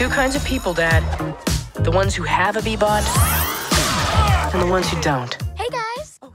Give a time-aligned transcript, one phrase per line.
[0.00, 1.02] Two kinds of people, Dad.
[1.74, 3.04] The ones who have a B-bot
[4.54, 5.36] and the ones who don't.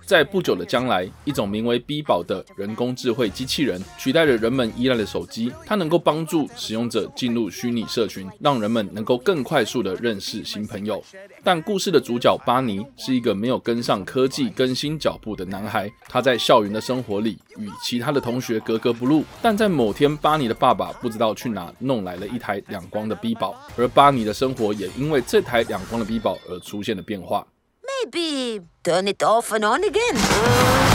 [0.05, 5.51] 在不久的将来，一种名为 B 宝的人工智慧机器人取代了人们依赖的手机。
[5.65, 11.03] 它能够帮助使用者进入虚拟社群，让人们能够更快速地认识新朋友。
[11.43, 15.91] 但故事的主角巴尼是一个没有跟上科技更新脚步的男孩。
[16.07, 19.23] 他在校园的生活里与其他的同学格格不入。
[19.41, 27.45] 但在某天，巴尼的爸爸不知道去哪弄来了一台两光的 B 宝，而巴尼的生活也因为这台两光的 B 宝而出现了变化。
[27.87, 30.94] Maybe turn it off and on again.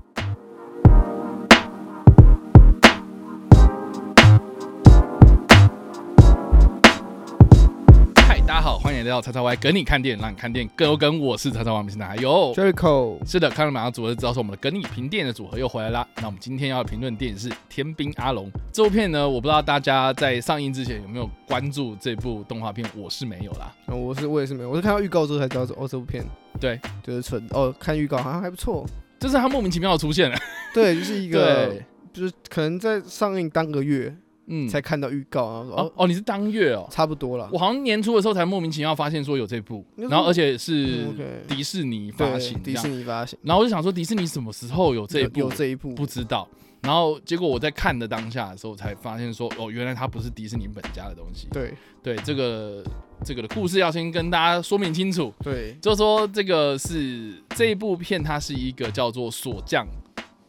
[9.01, 11.19] 迎来到叉叉 Y 跟你看电影，让你看电影更有梗。
[11.19, 16.07] 我是叉叉 Y 明星的还有 Jericho，是的，看了马上组合就知道是我们的跟你评电影的组合又回来啦。
[16.17, 23.73] 那我们今天要评论电影是《天兵阿龙》这部片呢，我不知道大家在上映之前有没有关注这部动画片，我是没有啦。
[23.87, 26.23] 哦我是我也是没有，我是看到预告之后才知道说哦这部片
[26.59, 28.85] 对，就是纯哦看预告好像还不错，
[29.19, 30.37] 就是它莫名其妙的出现了。
[30.73, 34.15] 对，就是一个 对，就是可能在上映当个月
[34.51, 36.87] 嗯，才看到预告，然后说哦哦哦，你是当月哦。
[36.91, 37.49] 差不多了。
[37.51, 41.07] 我，好像年初的时候才莫名其妙发现说有这部，然后而且是
[41.47, 43.39] 迪士尼发行这迪士，尼发行。
[43.41, 45.39] 然后我就想说迪士尼什么时候有这一部？
[45.39, 45.89] 有这一部。
[45.95, 46.47] 不知道。
[46.81, 51.47] 然后结果我在看的当下的时候，才发现说，哦，原来它不是迪士尼本家的东西。
[51.51, 51.73] 对。
[52.03, 52.83] 对，这个
[53.23, 55.77] 这个的故事要先跟大家说明清楚，对。
[55.79, 59.85] 就是说这个是这一部片，它是一个叫做锁匠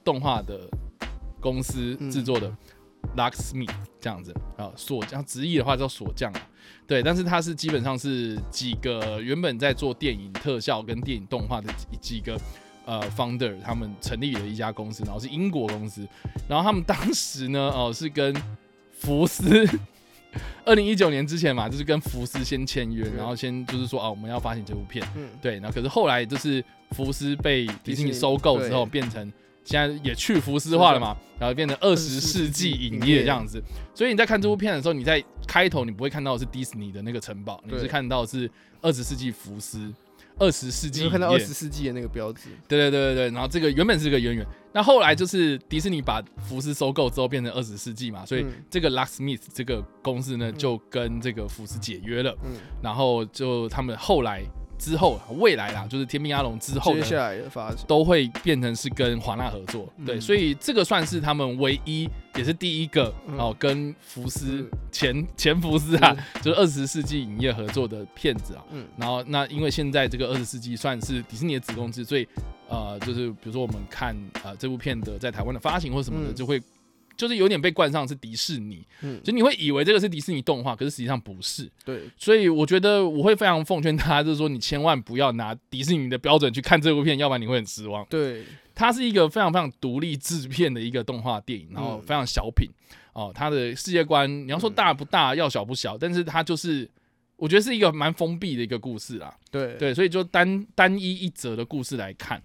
[0.03, 0.61] 动画的
[1.39, 2.11] 公司嗯。
[2.11, 2.51] 制作的
[3.17, 6.41] Locksmith 这样子啊，锁匠直译的话叫锁匠啊，
[6.87, 12.39] 对，但是它是基本上是几个原本在做电影特效跟电影动画的几几个。
[12.85, 16.05] 呃，founder 他们成立了一家公司，然后是英国公司，
[16.49, 18.35] 然后他们当时呢，哦、是跟
[18.91, 19.65] 福斯，
[20.65, 25.29] 二零一九年之前嘛，就是跟福斯先签约，然后先就是说啊，我们要发行这部片，嗯。
[25.41, 29.33] 对，那可是后来就是福斯被迪士尼收购之后，变成
[29.65, 33.21] 现在也去福斯化了嘛，然后变成二十世纪影业。
[33.21, 33.62] 这样子。
[33.95, 38.50] 所以你在看这部片的时候，你在开头你不会看到的是迪士尼的那个城堡，你是看到的是
[38.81, 39.93] 二十世纪福斯。
[40.39, 41.45] 二十世纪你看到二业。
[41.45, 48.53] 十世纪的那个标志，对对对对对，然后这个原本是个渊源，那后来就是迪士尼把福斯收购之后变成二十世纪嘛，所以嗯。
[48.71, 54.43] 这个 Locksmith 这个公司呢就跟这个福斯解约了，嗯，然后就他们后来
[54.82, 60.04] 之后未来啦，就是天命阿龙之后接下来的发展，都会变成是跟华纳合作，嗯。
[60.04, 63.38] 对，所以这个算是他们唯一也是第一个、嗯。
[63.38, 64.78] 哦跟福斯嗯。
[64.91, 68.65] 前前福斯啊，就是二十世纪影业合作的片子啊。
[68.72, 68.84] 嗯。
[68.97, 72.26] 然后那因为现在这个二十世纪算是迪士尼的子公司，所以
[72.69, 76.34] 呃就是比如说我们看呃这部片的在台湾的发行或什么的，嗯。
[76.34, 76.60] 就会
[77.17, 81.71] 就是有点被冠上是迪士尼，嗯，就你会以为这个是迪士尼动画，可是实际上不是。
[81.84, 88.05] 对，所以我觉得我会非常奉劝大家，就是说你千万不要拿迪士尼的标准去看这部片，要不然你会很失望。
[88.09, 92.69] 对，它是一个非常非常独立制片的一个动画电影，然后嗯非常小品
[93.12, 93.31] 哦。
[93.34, 96.89] 它的世界观你要说大不大，要小不小，但是它就是
[97.37, 99.34] 我觉得是一个蛮封闭的一个故事啦。
[99.50, 102.43] 对，对，所以就单单一一则的故事来看。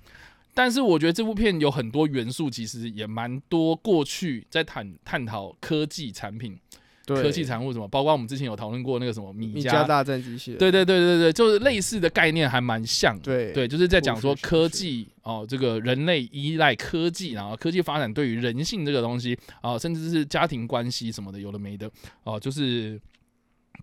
[0.58, 6.58] 但是我觉得这部片有很多元素，其实也蛮多过去在探探讨科技产品、
[7.06, 13.22] 科技产物什么，包括我们之前有讨论过那个什么米家大战机器人，对对对对对，就是类似的概念还蛮像的。
[13.22, 13.54] 对。
[13.54, 21.88] 对，就是在讲说科技哦，这个人类依赖科技，然后科技发展对于人性这个东西啊，甚至是家庭关系什么的，有的没的。
[22.24, 23.00] 哦，就是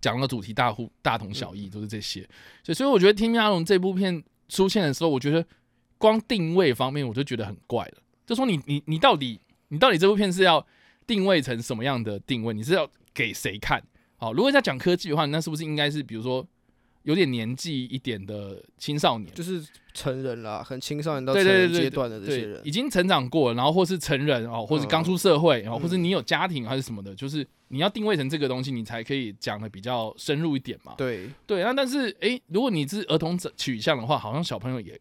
[0.01, 2.19] 讲的主题大户大同小异，就是这些。
[2.65, 5.43] 所以，所以我觉得《天命阿龙》这部片出现的时候，我觉得
[5.97, 7.93] 光定位方面我就觉得很怪了。
[8.25, 10.65] 就说你你你到底你到底这部片是要
[11.05, 12.53] 定位成什么样的定位？
[12.53, 13.83] 你是要给谁看？
[14.17, 16.45] 好，如果在讲科技的话，那是不是应该是比如说
[17.03, 19.31] 有点年纪一点的青少年？
[19.33, 19.63] 就是
[19.93, 30.95] 成人啦，很青少年到对成人阶段的这些对，人已，经成长过了，然后或是成人哦，或是刚出社会，然后、嗯或是你有家庭还是什么的，就是你要定位成这个东西，你才可以讲的比较深入一点嘛。
[30.97, 34.99] 对，对，那但是诶，如果你是儿童取向的话，好像小朋友也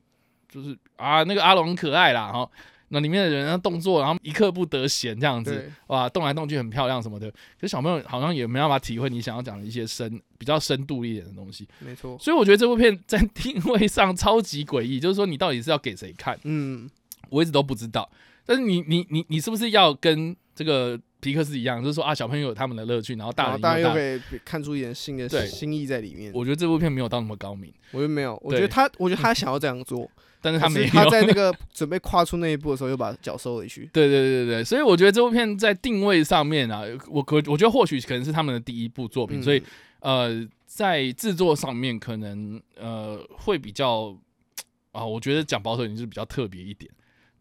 [0.54, 2.48] 就是啊那个阿龙很可爱啦，哈。
[2.88, 7.28] 那里面的人动作，然后一刻不得闲这样子，哇，动来动去很漂亮什么的。
[7.28, 11.66] 可是小朋友好像也没办法体会你想要讲的一些深比较深度一点的东西。
[11.80, 16.88] 没错，所以我觉得这部片在定位上超级诡异，就是说你到底是要给谁看，嗯，
[17.30, 18.08] 我一直都不知道。
[18.46, 24.00] 但是你你你你是不是要跟这个皮克斯一样，就是说啊，小朋友有他们的乐趣，然后大人大大家又可
[24.36, 26.30] 以看出一点新的对新意在里面。
[26.34, 30.08] 我觉得这部片没有到那么高明，我觉得没有，我觉得他，我觉得他想要这样做，
[30.42, 30.86] 但是他没有。
[30.88, 33.88] 他在那个准备跨出那一步的时候，又把脚收回去。
[33.94, 39.62] 对对对对对，所以我觉得这部片在定位上面啊，我可我觉得或许可能是他们的第一部作品，嗯所以
[40.00, 44.14] 呃，在制作上面可能呃会比较
[44.92, 46.90] 啊，我觉得讲保守一点就是比较特别一点。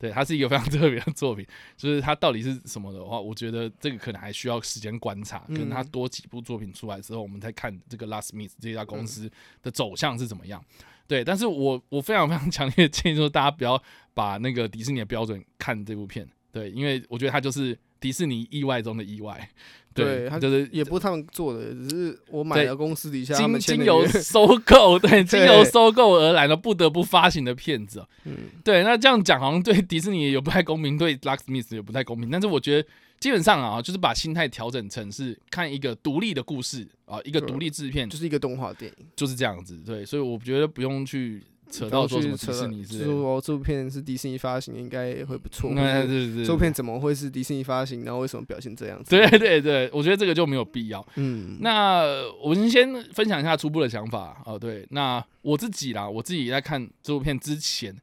[0.04, 1.48] 对，它是一个非常 特别的作品，
[1.78, 5.88] 就是它到底是什么的话，我觉得这个可能还需要时间观察，可能它嗯。
[5.88, 10.62] 多几部作品出来之后，我们再看这个 Last Miss 这家公司的走向是怎么样。
[11.08, 13.82] 对，但是我我非常非常 强烈的建议说，大家不要
[14.14, 19.50] 把那个迪士尼的标准看这部片，对，因为我觉得它就是迪士尼意外中的意外，
[19.94, 32.30] 对它就是也不是他们做的，只是我买对了公司底下他经们经由收购，对， 经由收购而来的不得不发行的片子哦、嗯，对，那这样讲好像对迪士尼也不太公平，对 Lucksmith 也不太公平。
[32.30, 32.88] 但是我觉得
[33.20, 39.78] 基本上啊，就是把心态调整成是看一个独立的故事啊，一个独立制片就是一个动画电影，就是这样子。
[39.86, 41.42] 对，所以我觉得不用去
[41.74, 43.06] 扯到说什么迪士尼之类的。
[43.06, 45.74] 说哦，这部片是迪士尼发行，应该会不错。
[45.74, 48.04] 对对对，这部片怎么会是迪士尼发行？
[48.04, 49.10] 然后为什么表现这样子？
[49.10, 51.06] 对对对，我觉得这个就没有必要。
[51.16, 52.04] 嗯，那
[52.44, 54.60] 我们先分享一下初步的想法哦。
[54.60, 57.96] 对，那我自己啦，我自己在看这部片之前，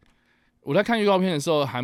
[0.62, 1.80] 我在看预告片的时候还，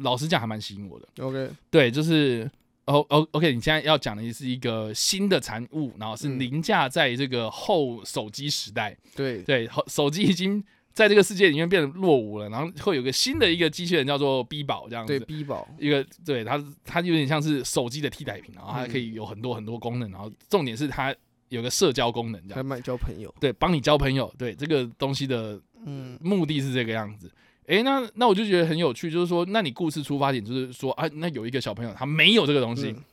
[0.00, 1.06] 老实讲还蛮吸引我的。
[1.22, 2.50] OK，对，就是
[2.86, 10.62] 哦哦，OK，你现在要讲的是一个新的产物，然后是嗯凌驾在这个后手机时代，对，对，后手机已经
[10.96, 15.26] 在这个世界里面变得落伍了，然后会有个新的一个机器人叫做 B 宝这样对子。
[15.26, 21.14] ，B 宝，一个对它，它有点像是手机的替代品，然后它嗯可以有很多很多功能，然后重点是它
[21.50, 23.32] 有个社交功能，这样还蛮交朋友。
[23.38, 27.30] 对，帮你交朋友，对这个东西的嗯，目的是这个样子。
[27.66, 33.04] 诶，那那我就觉得很有趣，就是说，那你故事出发点就是说啊，那有一个小朋友他没有这个东西，嗯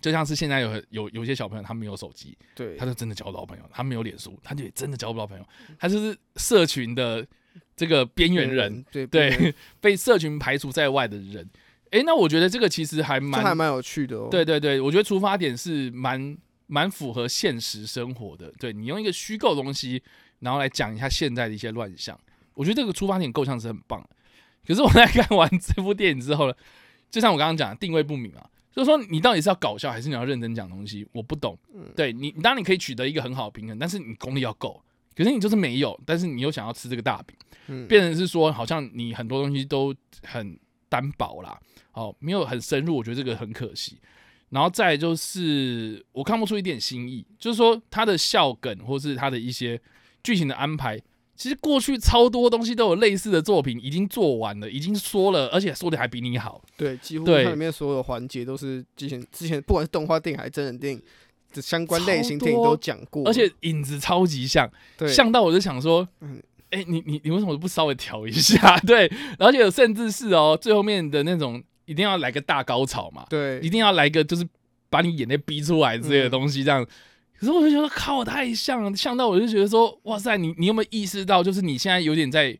[0.00, 5.44] 就像是现在有有有些小朋友他没有手机，对他，就真的交不到朋友，他没有脸书，他就也真的交不到朋友，
[5.78, 7.26] 他就是社群的
[7.76, 11.48] 这个边缘人，，对对， 被社群排除在外的人。
[11.90, 14.28] 诶，那我觉得这个其实还蛮还蛮有趣的哦。
[14.30, 16.36] 对对对，我觉得出发点是蛮
[16.66, 18.52] 蛮符合现实生活的。
[18.58, 20.02] 对你用一个虚构的东西，
[20.40, 22.18] 然后来讲一下现在的一些乱象，
[22.52, 24.06] 我觉得这个出发点构想是很棒。
[24.66, 26.54] 可是我在看完这部电影之后呢，
[27.10, 28.46] 就像我刚刚讲的，定位不明啊，
[28.78, 31.58] 就是说你到底是要搞笑还是你要认真讲东西，我不懂。
[31.96, 34.80] 对你，当然你可以取得一个很好的平衡，但是你功力要够。
[35.16, 37.36] 可是你就是没有，但是你又想要吃这个大饼，
[37.66, 39.92] 嗯，变成是说好像你很多东西都
[40.22, 40.56] 很
[40.88, 41.58] 单薄啦，
[41.92, 43.98] 哦，没有很深入，我觉得这个很可惜。
[44.50, 49.80] 然后再就是我看不出一点新意，就是说他的笑梗或是他的一些
[50.22, 50.96] 剧情的安排，
[51.38, 56.60] 其实过去超多东西都有类似的作品已经做完了，已经说了，而且说的还比你好。
[56.76, 61.00] 对，几乎它里面所有环节都是之前之前不管是动画电影还是真人电影
[61.54, 68.76] 的相关类型电影都讲过，而且影子超级像，对像到我就想说嗯，哎、你你你为什么不稍微调一下？
[68.84, 69.08] 对，
[69.38, 74.44] 而且甚至是哦，最后面的那种一定要来个大高潮嘛，对一定要来个就是
[74.90, 76.84] 把你眼泪逼出来之类的东西，这样。
[77.38, 82.58] 可是我就觉得靠，太像了，像到我就觉得说，哇塞，你你有没有意识到，就是你现在有点在，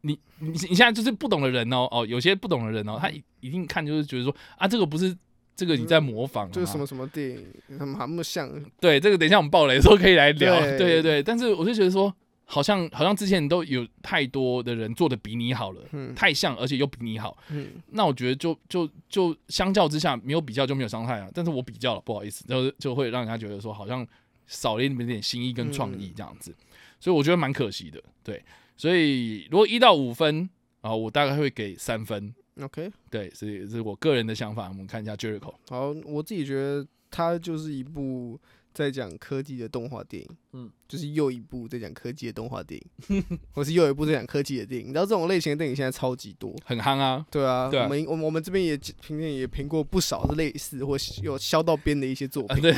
[0.00, 5.14] 你你你现在就是不懂的人哦哦，有些不懂的人哦，他一一定看就是觉得说啊，这个不是
[5.54, 8.50] 这个你在模仿、啊，就是什么什么电影，他们还那么像，
[8.80, 10.58] 对，这个等一下我们爆雷的时候可以来聊。
[10.60, 12.14] 对对对对，但是我就觉得说，
[12.44, 17.36] 好像好像之前都有太多的人做的比你好了，嗯太像，而且又比你好。
[17.50, 21.28] 嗯，那我觉得就就就相较之下，没有比较就没有伤害啊。
[21.34, 24.06] 但是我比较了，不好意思，就就会让人家觉得说，好像
[24.46, 26.54] 少了一点点新意跟创意这样子，
[27.00, 28.02] 所以我觉得蛮可惜的。
[28.22, 28.44] 对，
[28.76, 30.48] 所以如果一到五分
[30.82, 32.34] 啊，我大概会给三分。
[32.60, 34.68] OK，对，所以这是我个人的想法。
[34.68, 35.54] 我们看一下 Jericho。
[35.68, 38.38] 好，我自己觉得它就是一部
[38.74, 42.78] 在讲科技的动画电影，嗯嗯，就是又一部在讲科技的动画电
[43.08, 44.88] 影，或是又一部在讲科技的电影。
[44.88, 52.62] 你知道这种类型的电影现在超级多，很夯啊，对啊，对啊我们我们我们这边也评鉴也评过不少是类似或有削到边的一些作啊品。
[52.62, 52.72] 对，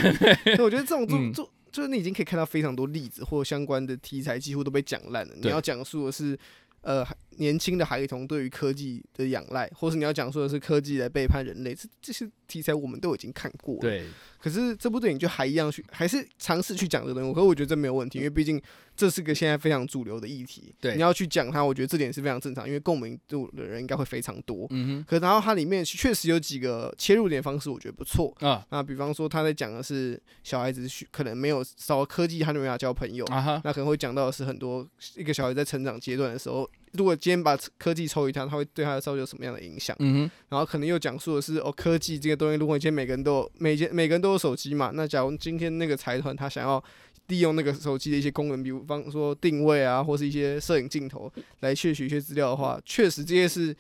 [0.56, 5.34] 对，我觉得这种 作嗯作就是你已经可以看到非常多例子或相关的题材几乎都被讲烂了。
[5.40, 6.38] 你要讲述的是，
[6.82, 7.02] 呃，
[7.38, 13.80] 年轻的孩童对于科技的仰赖，或是你要讲说的是科技来背叛人类，这这些题材我们都已经看过了。
[13.80, 14.06] 对，
[14.38, 17.34] 可是这部电影就还一样去，还是尝试去讲这个东西。
[17.34, 18.60] 可是我觉得这没有问题，因为毕竟
[18.96, 20.74] 这是个现在非常主流的议题。
[20.80, 24.66] 对你要去讲它，我觉得这点是非常正常，因为共鸣度的人应该会非常多。
[24.70, 28.34] 嗯哼可然后它里面确实有几个切入点方式，我觉得不错。
[28.40, 33.24] 哼，啊那比方说他在讲的是小孩子需可能没有少了科技，他就没法交朋友。
[33.26, 39.96] 啊，那可能会讲到的是很多一个小孩在成长阶段的时候，如果今天把科技抽离他，他会对它的造就有什么样的影响？
[40.00, 46.82] 嗯然后可能又讲述的是哦，科技这个东西，如果今天每个人都有每件每个人都有手机嘛，那假如今天那个财团他想要
[47.28, 53.74] 利用那个手机的一些功能，比方说定位啊，或是一些摄影镜头来窃取一些资料的话，确实这些是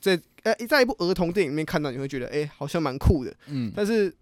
[0.00, 3.34] 在呃在一部儿童电影里面看到，你会觉得哎、好像蛮酷的。
[3.46, 4.12] 嗯，但是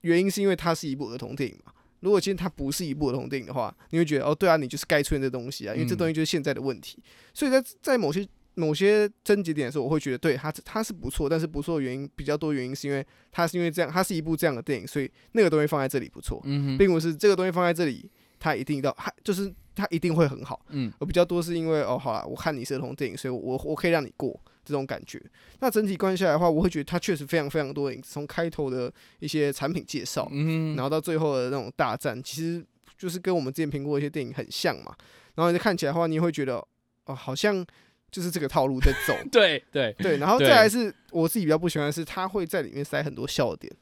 [0.00, 1.67] 原因是因为它是一部儿童电影嘛。
[2.00, 5.98] 如果今天它不是一部儿童电影的话，你会觉得哦，对啊，你就是该出现这东西啊，因为这嗯。
[5.98, 7.02] 东西就是现在的问题。
[7.34, 20.64] 所以在在某些某些症结点的时候，我会觉得对它它是不错，但是不错的原因比较多，原因是因为它是因为这样，它是一部这样的电影，所以那个东西放在这里不错，嗯，并不是这个东西放在这里，它一定到它就是它一定会很好。
[20.70, 20.92] 嗯。
[20.98, 25.20] 我比较多是因为哦，好了，我看你是儿童电影，所以我我可以让你过这种感觉。
[25.60, 32.64] 那整体观下来的话，我会觉得它确实非常非常多的影子，从开头的一些产品介绍，嗯，然后到最后的那种大战，其实
[32.96, 34.94] 就是跟我们之前评过的一些电影很像嘛。
[35.34, 36.56] 然后你看起来的话，你也会觉得
[37.04, 37.64] 哦，好像
[38.10, 39.14] 就是这个套路在走。
[39.30, 43.72] 对对对，然后再来是我自己比较不喜欢的是，它会在里面塞很多笑点，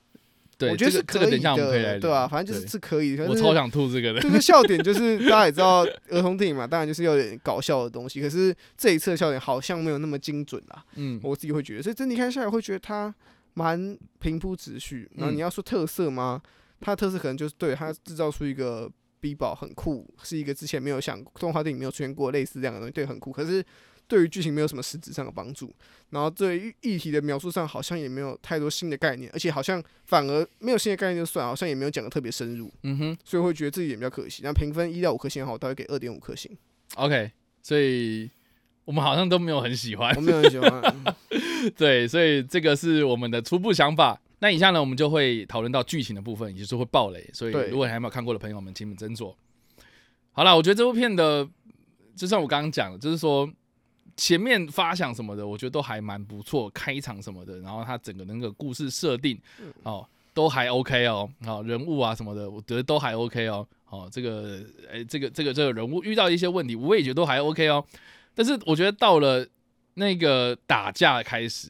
[0.58, 8.22] 对，我觉得是可以的，对吧、反正就是是可以我超想吐这个的，就是笑点，就是大家也知道 儿童电影嘛，当然就是有点搞笑的东西。
[8.22, 11.82] 可是这一次的笑点好像没有那么精准啦，嗯我自己会觉得。
[11.82, 13.14] 所以整体看下来，会觉得它
[13.54, 15.08] 蛮平铺直叙。
[15.16, 16.40] 然后嗯你要说特色吗？
[16.80, 23.30] 它的特色可能就是对它制造出一个 B 宝很酷，是一个之前没有想动画电影没有出现过类似这样的东西，对，很酷。
[23.30, 23.64] 可是
[24.08, 25.74] 对于剧情没有什么实质上的帮助，
[26.10, 32.72] 然后对于议题的描述上好像也没有太多新的概念，而且好像反而没有新的概念就算，好像也没有讲的特别深入。
[32.82, 34.42] 嗯哼所以会觉得这一点比较可惜。
[34.44, 36.50] 那评分一到五颗星的话，我大概给二点五颗星
[36.94, 37.30] ，，OK，
[37.62, 38.30] 所以
[38.84, 40.94] 我们好像都没有很喜欢我，没有很喜欢。
[41.76, 44.20] 对，所以这个是我们的初步想法。
[44.38, 47.28] 那以下呢，我们就会讨论到剧情的部分，也就是会爆雷。
[47.32, 49.34] 所以如果还没有看过的朋友们，请你们斟酌。
[50.32, 51.48] 好了，我觉得这部片的，
[52.14, 53.50] 就像我刚刚讲的，就是说
[54.16, 59.38] 前面发想什么的，我觉得都还蛮不错，开场什么的，然后他整个那个故事设定
[59.82, 63.66] 哦，都还 OK 哦，好、人物啊什么的，我觉得都还 OK 哦。
[63.88, 67.84] 哦，这个，哎，这个这个这个人物遇到一些问题，我也觉得都还 OK 哦。
[68.34, 69.46] 但是我觉得到了
[69.94, 71.68] 那个打架开始，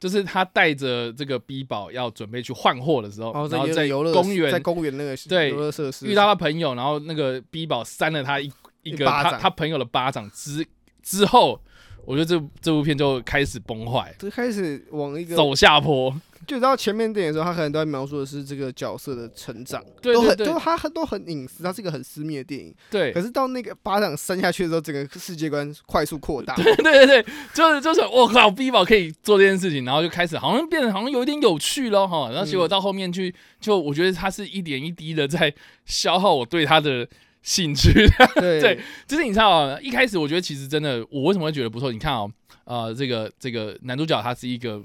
[0.00, 8.50] 就是他带着这个 B 宝要准备去换货的时候，然后然后在游乐公园在公园那个对游乐设施遇到他朋友，然后那个 B 宝扇了他一
[8.82, 10.66] 一个他他朋友的巴掌之
[11.08, 11.60] 之后，
[12.04, 16.14] 我觉得这这部片就开始崩坏，就开始往一个走下坡。
[16.46, 22.74] 就到前面电影的时候，他可能都在描述的是这个角色的成长，对对对都很都他很都很隐私，它是一个很私密的电影。
[22.90, 26.54] 对可是到那个巴掌扇下去的时候，整个世界观快速扩大。
[26.54, 27.22] 对 对对，
[27.52, 32.08] 就是就是我靠，B 宝可以做这件事情，然后就开始好像变得好像有一点有趣了。
[32.08, 35.52] 哈，然后结果到后面去，就我觉得他是一点一滴的在
[35.84, 37.06] 消耗我对他的
[37.42, 37.92] 兴趣。
[38.36, 38.60] 对。
[38.62, 41.92] 对就是你知道啊，一开始我觉得其实真的，我为什么会觉得不错？
[41.92, 42.30] 你看哦，
[42.64, 44.82] 呃，这个这个男主角他是一个，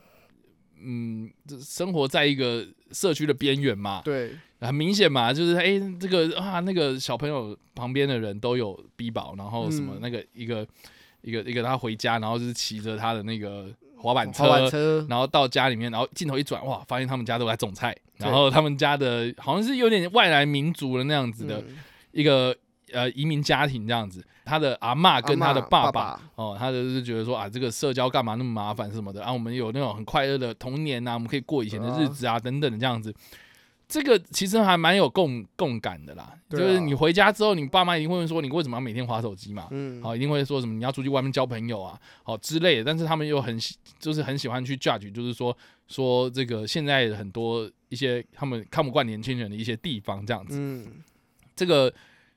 [0.82, 1.30] 嗯，
[1.62, 4.32] 生活在一个社区的边缘嘛，对。
[4.62, 10.00] 很明显嘛，就是哎、这个啊，那个小朋友旁边的人都有逼宝，然后什么嗯。
[10.02, 10.66] 那个一个、
[11.22, 13.68] 一个一个他回家，然后就是骑着他的那个
[13.98, 21.76] 滑板车，滑板车，然后到家里面，然后镜头一转，哇，发现他们家都在种菜，然后他们家的好像是有点外来民族的那样子的嗯
[22.14, 22.56] 一个
[22.94, 33.14] 呃移民家庭这样子，他的阿妈跟他的爸爸哦，他就是觉得说啊，这个社交干嘛那么麻烦什么的啊，我们有那种很快乐的童年啊，我们可以过以前的日子啊，等等的这样子。
[33.86, 42.84] 这个其实还蛮有共共感的啦，就是你回家之后，你爸妈一定会问说你为什么要每天划手机嘛，嗯，好、一定会说什么你要出去外面交朋友啊，好、之类的。
[42.84, 45.56] 但是他们又很喜，就是很喜欢去 judge，就是说
[45.88, 50.58] 说这个现在很多一些他们看不惯年轻人的一些地方这样子。
[50.60, 50.88] 嗯，
[51.56, 51.94] 这个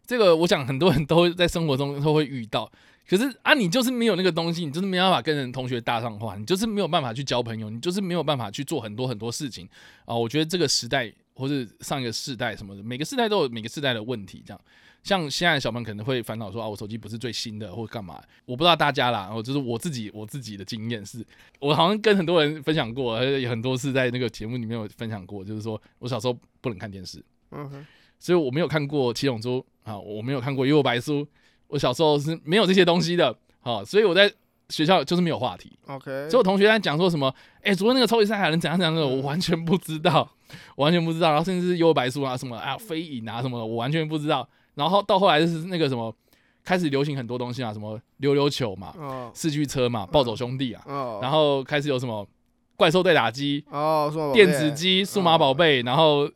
[0.06, 2.70] 这个，我想很多人都会在生活中都会遇到。
[3.08, 9.68] 可是啊，你就是没有那个东西，你就是没办法跟人同学搭上话，你就是没有办法去交朋友，你就是没有办法去做很多很多事情
[10.04, 10.14] 啊。
[10.14, 14.42] 我觉得这个时代或是上一个世代什么的，每个世代都有每个世代的问题。
[14.44, 14.60] 这样，
[15.04, 18.20] 像现在小朋友可能会烦恼说啊，我手机不是最新的，或干嘛？
[18.44, 21.24] 我不知道大家啦，我就是我自己我自己的经验是，
[21.60, 27.24] 我好像跟很多人分享过，而且有很多次在那个节目里面有分享过，就是说我小时候不能看电视。
[27.52, 27.86] 嗯哼，
[28.18, 29.58] 所以我没有看过《七龙珠》
[29.90, 31.20] 啊，我没有看过《幽游白书》，
[31.68, 33.36] 我小时候是没有这些东西的。
[33.60, 34.32] 好、所以我在
[34.68, 35.76] 学校就是没有话题。
[35.86, 40.28] OK，所以我同学在讲说什么，哎、昨天那个超级赛亚人怎样怎样的，我完全不知道，
[40.76, 41.30] 我完全不知道。
[41.30, 44.48] 然后甚至是幽游白书啊什么啊飞影啊什么的，我完全不知道。
[44.74, 46.14] 然后到后来就是那个什么，
[46.62, 52.26] 开始流行很多东西啊，什么溜溜球嘛、哦四驱车嘛、暴走兄弟啊，哦，然后开始有什么
[52.76, 56.30] 怪兽对打机、哦，电子机、数码宝贝，然后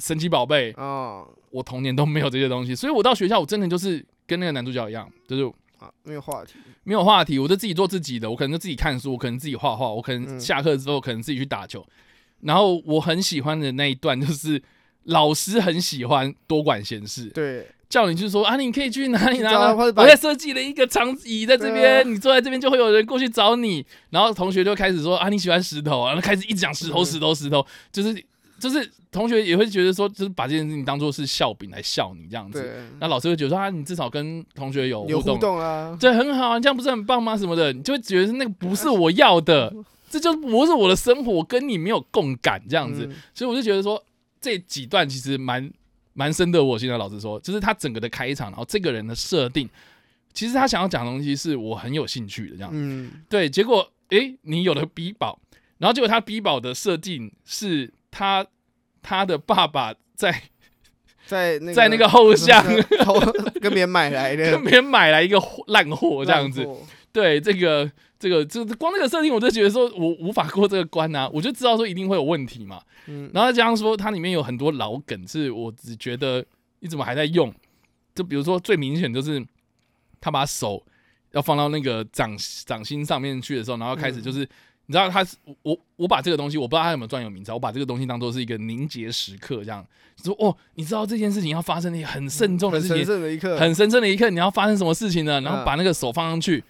[0.00, 1.28] 神奇宝贝，哦。
[1.50, 5.44] 我童年都没有这些东西，所以我到学校我真的就是跟那个男主角一样，就是
[5.78, 6.54] 啊，没有话题，
[6.84, 10.40] 没有话题，我就自己做自己的，我可能就自己看书，我可能自己画画，我可能嗯。
[10.40, 11.84] 下课之后可能自己去打球。
[12.42, 14.62] 然后我很喜欢的那一段就是
[15.04, 22.02] 老师很喜欢多管闲事，对，叫你去说啊，你可以去哪里哪里，找或者把我在设计了一个长椅在这边，啊。
[22.08, 23.84] 你坐在这边就会有人过去找你。
[24.10, 27.04] 然后同学就开始说啊，你喜欢石头啊，然后开始一直讲石头嗯。
[27.04, 28.24] 石头石头，就是
[28.60, 32.82] 就是同学也会觉得说，就是把这件事情当做是笑柄来笑你这样子。
[33.00, 37.36] 那老师会觉得说啊，你至少跟同学有有互互动，啊，对，很好啊，这样不是很棒吗？
[37.36, 39.74] 什么的，你就会觉得那个不是我要的，
[40.08, 43.04] 这就不是我的生活，我跟你没有共感这样子。
[43.06, 44.02] 嗯所以我就觉得说
[44.40, 45.70] 这几段其实蛮
[46.12, 46.96] 蛮深得我心的。
[46.96, 49.68] 老实说，就是他整个的开场，然后这个人的设定，
[50.32, 52.70] 其实他想要讲的东西是我很有兴趣的这样。
[52.72, 55.40] 嗯，对，结果诶，你有了 B 宝，
[55.78, 58.46] 然后结果他 B 宝的设定是他
[59.02, 60.42] 他的爸爸在
[61.26, 62.64] 在那个在那个后巷
[63.04, 63.20] 偷
[63.60, 66.66] 跟别人买来的跟别人买来一个烂货这样子。
[67.12, 72.80] 对这个这个这光那个设定，我就觉得说我无法过这个关啊，我就知道说一定会有问题嘛。
[73.06, 76.44] 嗯，然后加上说它里面有很多老梗，是我只觉得
[76.80, 77.52] 你怎么还在用？
[78.14, 79.44] 就比如说最明显就是
[80.20, 80.84] 他把手
[81.32, 84.46] 要放到那个掌掌心上面去的时候，然后开始就是、
[84.90, 89.86] 你知道他是我我把这个东西我不知道他有没有专有名词，我把这个东西当做是一个凝结时刻这样，
[90.20, 95.40] 说哦，你知道这件事情要发生的很慎重的很神事情，圣的一刻，很神圣的一刻，你要发生什么事情呢？
[95.42, 96.64] 然后嗯把那个手放上去，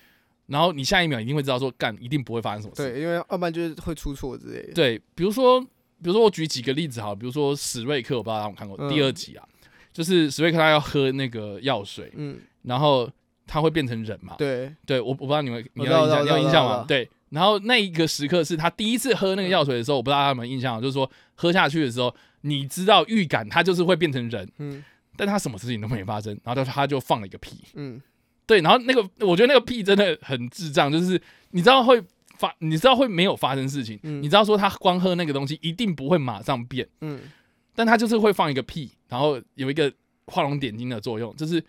[0.49, 2.83] 然后你下一秒一定会知道说干一定不会发生什么事。
[2.83, 5.69] 对，因为要不然就是会出错之类的，对，比如说，比
[6.03, 9.49] 如说我举几个例子哈，比如说史瑞克，我不知道大家有没有看过、嗯第二集啊，
[9.95, 13.11] 就是史瑞克他要喝那个药水，嗯，然后
[13.47, 14.35] 他会变成人嘛？
[14.37, 16.67] 对，对，我我不知道你们你有印象，你有印象？
[16.67, 24.85] 吗对，然后那一个时刻是他第一次喝那个药水的时候，我不知道他有没有印象，就是说喝下去的时候，你知道预感他就是会变成人，嗯。
[25.17, 28.01] 但他什么事情都没发生，然后他他就放了一个屁，嗯，
[28.47, 32.03] 对，然后那个我觉得那个屁真的很智障，就是你知道会
[32.39, 34.23] 发，你知道会没有发生事情，嗯。
[34.23, 37.21] 你知道说他光喝那个东西一定不会马上变，嗯，
[37.75, 39.93] 但他就是会放一个屁，然后有一个
[40.27, 41.63] 画龙点睛的作用，就是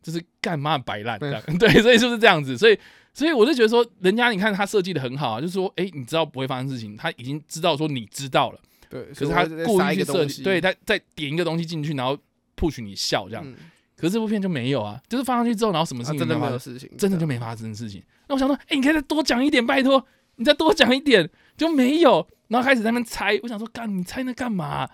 [0.00, 2.78] 就是干嘛摆烂这样， 对，所以就是这样子，所以
[3.12, 12.16] 所以我就觉得说，人家你看他设计的很好啊，就是说，哎，你知道不会发生事情，他已经知道说你知道了，对，可是他故意去设计，对，他再点一个东西进去，然后
[12.56, 13.54] push 你笑这样，嗯，
[13.96, 18.02] 可是这部片就没有啊，就是放上去之后，然后什么事情啊真的没发生没有事情，真的就没发生事情。
[18.28, 20.04] 那我想说，哎、你可以再多讲一点，拜托，
[20.36, 22.26] 你再多讲一点，就没有。
[22.48, 24.88] 然后开始在那边猜，我想说，干你猜那干嘛？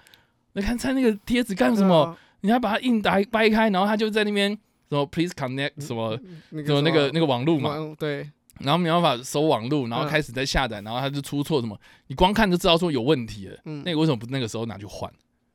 [0.52, 2.02] 你看猜那个贴纸干什么？
[2.04, 2.18] 啊？
[2.42, 4.57] 你还把它硬打掰开，然后他就在那边
[4.88, 6.18] 什么 please connect 什么
[6.51, 8.29] 那什么那个那个个网路嘛，对，
[8.61, 13.59] 然后没办法搜网路，然后嗯开始在下载，然后他就出错什么，你光看就知道说有问题了。
[13.66, 15.12] 嗯，那个为什么不那个时候拿去换，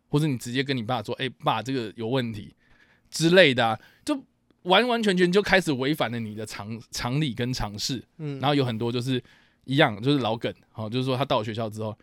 [0.09, 2.55] 或者你直接跟你爸说，哎、爸，这个有问题
[3.09, 4.17] 之类的、啊，就
[4.63, 8.03] 完完全全就开始违反了你的常常理跟常识。
[8.19, 9.21] 嗯，然后有很多就是
[9.65, 11.97] 一样，就是老梗，好、就是说他到了学校之后，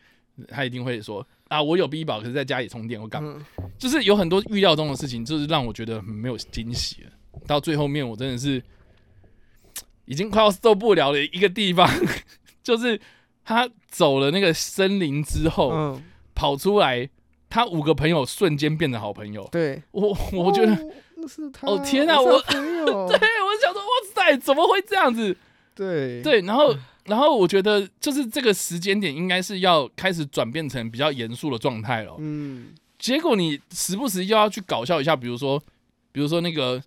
[0.49, 3.37] 他一定会说啊，我有 B 宝，可是在家里充电，我干嘛？
[3.59, 7.11] 嗯就是有很多预料中的事情，就是让我觉得很没有惊喜了。
[7.51, 8.63] 到最后面，我真的是
[10.05, 11.91] 已经快要受不了的一个地方，
[12.63, 13.01] 就是
[13.45, 17.11] 他走了那个森林之后，嗯，跑出来，
[17.49, 19.49] 他五个朋友瞬间变成好朋友。
[19.51, 20.73] 对，我我觉得，
[21.17, 22.61] 哦是他，哦天哪是他
[22.93, 25.37] 我， 对我想说，哇塞，怎么会这样子？
[25.75, 26.73] 对对，然后
[27.07, 32.15] 然后我觉得就是这个时间点应该是要开始转变成比较严肃的状态了。
[32.19, 35.61] 嗯，结果你时不时又要去搞笑一下，比如说
[36.13, 36.83] 比如说那个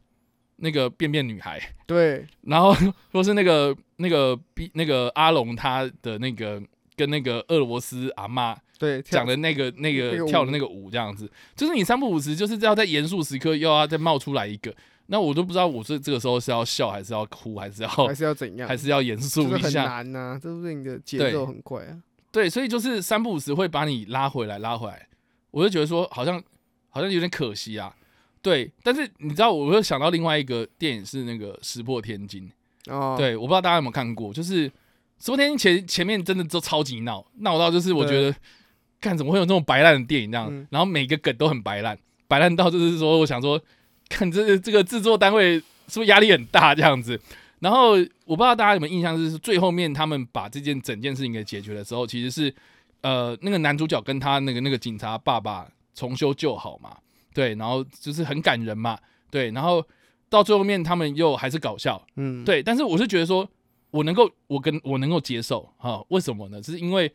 [0.63, 2.73] 那个便便女孩，对，然后
[3.11, 6.61] 或是那个那个 B 那个阿龙他的那个
[6.95, 14.73] 跟那个俄罗斯阿妈对，讲的那个那那个跳的那个舞这样子，就是你三不五时就是要在严肃时刻又要再冒出来一个，
[15.07, 18.65] 那我都不知道我是这个时候是要笑还是要哭还是要还是要怎样？
[18.65, 19.97] 还是要严肃一下。
[19.97, 22.01] 很难呐，这不是你的节奏很快啊。
[22.31, 25.07] 对，所以就是三不五时会把你拉回来拉回来，
[25.51, 26.41] 我就觉得说好像
[26.89, 27.93] 好像有点可惜啊，
[28.43, 32.51] 对，但是你知道我又想到另外一个电影是那个《石破天惊》，
[32.93, 34.69] 哦，对，我不知道大家有没有看过，就是
[35.17, 38.35] 《石破天惊》前前面真的都超级闹，闹到就是我觉得，
[38.99, 43.59] 看怎么会有这种白烂的电影这样，嗯然后每个梗都很白烂，白烂到就是说，我想说，
[44.09, 47.19] 看这个这个制作单位是不是压力很大这样子？
[47.59, 47.91] 然后
[48.25, 52.53] 我不知道大家有没有印象，就是最后面他们把这件整件事情给解决的时候，其实是
[52.99, 56.97] 呃那个男主角跟他那个那个警察爸爸重修旧好嘛，
[57.33, 58.97] 对，然后就是很感人嘛，
[59.31, 59.85] 对，然后
[60.29, 63.47] 到最后面他们又还是搞笑，嗯，对，但是我是觉得说
[63.91, 66.61] 我能够我跟我能够接受哈、为什么呢？
[66.61, 67.11] 是因为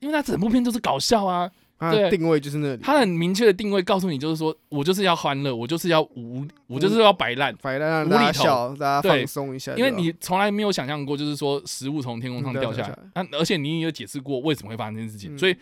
[0.00, 7.52] 因为他整部片都是搞笑啊，对定位就是那里，他很明确的定位告诉你，就是说我就是要欢乐，我就是要无，我就是要摆烂。
[7.56, 15.56] 反正让大家无厘头，大家放松一下，因为你从来没有想象过，就是说食物从天空上嗯掉下来那、而且你也有解释过为什么会发生这件事情，嗯所以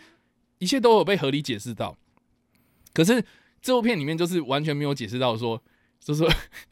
[0.59, 1.97] 一切都有被合理解释到。
[2.93, 3.23] 可是
[3.61, 5.61] 这部片里面就是完全没有解释到说，
[5.99, 6.25] 就是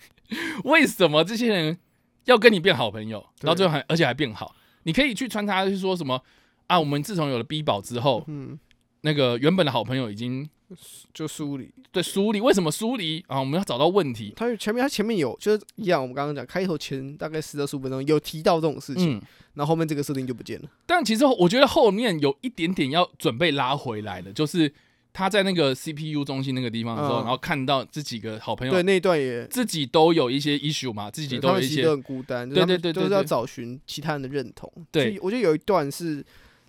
[0.65, 1.77] 为什么这些人
[2.25, 4.55] 要跟你变好朋友，对到最后还而且还变好。
[4.83, 6.21] 你可以去穿插去说什么
[6.67, 6.79] 啊？
[6.79, 8.57] 我们自从有了 B 宝之后，嗯，
[9.01, 10.49] 那个原本的好朋友已经
[11.13, 11.71] 就疏离。
[11.91, 13.39] 对疏离，为什么疏离啊？
[13.39, 14.33] 我们要找到问题。
[14.35, 19.21] 他前面他前面有就是一样，我们刚刚讲开头前大概十到十五分钟有提到这种事情，嗯，
[19.55, 20.69] 然后后面这个设定就不见了。
[20.85, 24.71] 但其实我觉得后面有一点点要准备拉回来的，就是
[25.11, 27.23] 他在那个 CPU 中心那个地方的时候，嗯。
[27.23, 34.71] 然后看到这几个好朋友对，那一段也自己都有一些 issue 嘛，自己对都有一些他们其实都很孤单，对就是他们对对都是要找寻其他人的认同。
[34.91, 35.03] 对。
[35.03, 36.23] 所以我觉得有一段是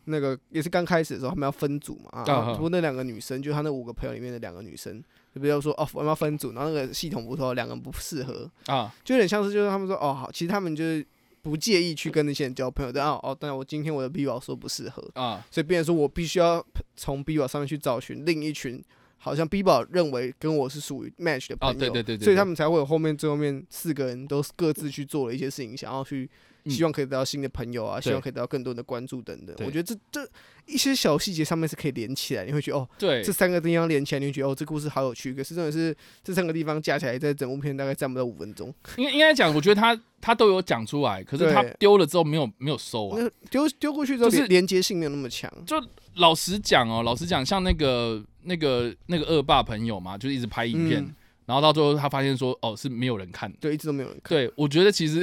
[0.05, 5.01] 那个也是刚开始的时候，他们要分组嘛，啊啊，不过那两个女生，就他那五个朋友里面的两个女生，
[5.35, 11.07] 就比如说哦，我们要分组，然后那个系统不错，两个人不适合，啊，就有点像是就是他们说哦好，其实他们就是
[11.43, 16.65] 不介意去跟那些人交朋友，但哦哦，但我今天我的 B 宝说不适合，啊，所以变成说我必须要
[16.97, 18.83] 从 B 宝上面去找寻另一群。
[19.23, 26.31] 好像 B 宝认为跟我是属于 match 的朋友，哦对对对对对所以他们才会有后面最后面四个人都各自去做了一些事情，想要去嗯
[26.67, 29.55] 希望可以得到新的朋友啊，希望可以得到更多人的关注等等。
[29.61, 30.29] 我觉得这这
[30.67, 35.33] 一些小细节上面是可以连起来，你会觉得哦，对这，三个地方连起来，你会觉得哦，这故事好有趣。
[35.33, 38.73] 可是真的是这三个地方加起来，在整部片大概占不到五分钟。
[38.97, 43.19] 应该应该讲，我觉得他他都有讲出来，可是他丢了之后没有没有收啊。
[43.21, 45.51] 那丢丢过去之后，就是连连接性没有那么强。
[45.67, 45.77] 就
[46.15, 51.15] 老实讲哦，老实讲，像那个那个那个恶霸朋友嘛，就是一直拍影片，嗯
[51.47, 53.53] 然后到最后他发现说，哦，是没有人看。
[53.55, 54.39] 对，一直都没有人看。
[54.39, 55.21] 对，我觉得其实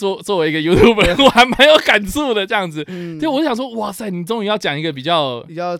[0.00, 2.46] 作作为一个 YouTuber，我还蛮有感触的。
[2.46, 5.78] 这样子，嗯，对我就想说，哇塞，你终于要讲一个比较比较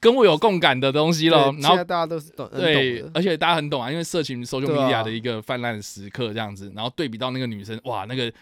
[0.00, 1.52] 跟我有共感的东西了。
[1.60, 3.04] 然后大家都是懂，对。
[3.14, 8.32] 而且大家很懂啊，因为社群 social 对啊 media 的一个泛滥的时刻这样子，然后对比到那个女生，哇，那个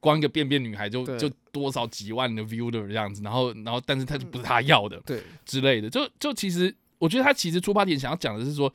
[0.00, 8.72] 光一个便便女孩就就多少几万的 viewer 这样子，然后然后但是她就不是她要的对，之类的，就就其实我觉得他其实出发点想要讲的是说，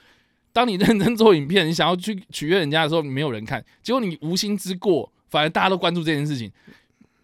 [0.53, 6.51] 当你认真做影片，你想要去取悦人家的时候，没有人看，结果你无心之过，反而大家都关注这件事情。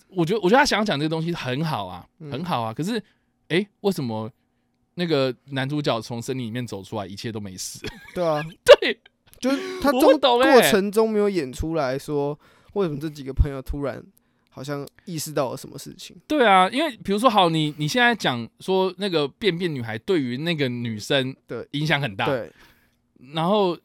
[0.09, 2.73] 我觉得，我觉得他想要讲这个东西很好啊，嗯很好啊。
[2.73, 3.01] 可是，
[3.47, 4.29] 诶，为什么
[4.95, 7.79] 那个男主角从森林里面走出来，一切都没事？
[8.13, 8.43] 对啊，
[8.79, 8.99] 对，
[9.39, 12.37] 就是他我中不懂欸过程中没有演出来说，
[12.73, 14.03] 为什么这几个朋友突然
[14.51, 16.15] 好像意识到了什么事情？
[16.27, 22.51] 对啊，因为比如说，好，你你现在讲说那个便便女孩对于那个女生的影响很大，对，
[23.33, 23.75] 然后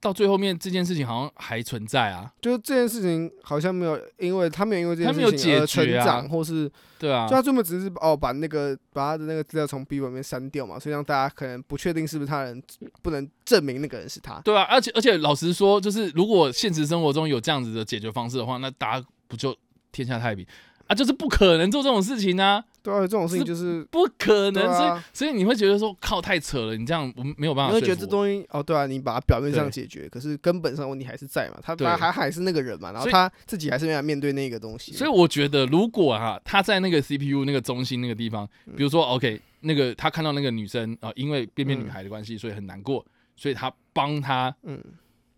[0.00, 12.62] 到最后面这件事情好像还存在啊，就是这件事情好像没有，因为他没有因为这件事情而成长，或是对啊就，他专门只是哦把那个把他的那个资料从 B 里面删掉嘛，所以让大家可能不确定是不是他人，
[13.02, 14.40] 不能证明那个人是他。
[14.44, 19.56] 对啊，而且而且老实说，就是如果现实生活中有这样子的解决方式的话，那大家不就
[19.90, 20.46] 天下太平
[20.86, 20.94] 啊？
[20.94, 27.74] 就是不可能做这种事情啊，对啊，这种事情就是，不可能，所以啊，所以你会觉得说靠太扯了，你这样我没有办法。
[27.74, 31.86] 你会觉得这东西哦，对啊，你把它表面上解决，可是根本上问题还是在嘛，他对。
[31.86, 43.04] 他还还是那个人嘛，然后他自己还是没法面对那个东西，所以我觉得，如果哈、他在那个 CPU 那个中心那个地方，比如说 OK，那个他看到那个女生啊、呃因为便便女孩的关系，所以很难过，
[43.36, 44.80] 所以他帮他嗯，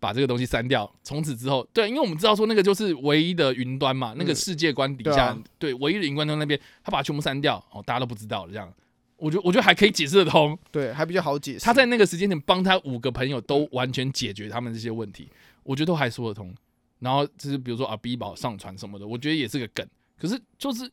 [0.01, 0.91] 把这个东西删掉。
[1.03, 8.73] 从此之后，对，因为我们知道说那个就是唯一的云端嘛，那个嗯世界观底下，对啊对，唯一的云端端那边，他把它全部删掉，哦，大家都不知道了，这样。
[9.17, 11.59] 我觉得我觉得还可以解释得通，对，还比较好解释。
[11.59, 15.29] 他在那个时间点帮他五个朋友都完全解决他们这些问题，
[15.61, 16.51] 我觉得都还说得通。
[16.97, 19.87] 然后就是比如说啊，B 宝上传什么的，我觉得也是个梗。
[20.19, 20.91] 可是就是